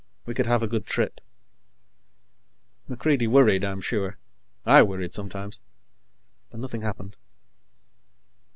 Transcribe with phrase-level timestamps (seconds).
[0.25, 1.21] We could have a good trip.
[2.89, 4.17] MacReidie worried, I'm sure.
[4.65, 5.59] I worried, sometimes.
[6.49, 7.17] But nothing happened.